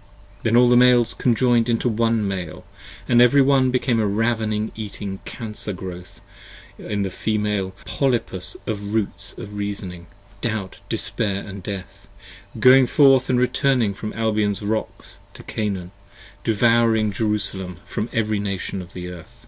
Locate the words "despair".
10.88-11.42